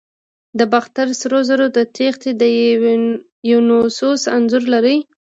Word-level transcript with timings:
د 0.57 0.59
باختر 0.71 1.07
سرو 1.19 1.39
زرو 1.49 1.67
تختې 1.95 2.31
د 2.39 2.41
دیونوسوس 3.45 4.21
انځور 4.35 4.63
لري 4.73 4.97